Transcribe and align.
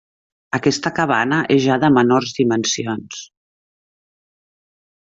Aquesta 0.57 0.91
cabana 0.99 1.41
és 1.57 1.61
ja 1.67 1.77
de 1.85 1.93
menors 1.99 2.35
dimensions. 2.41 3.23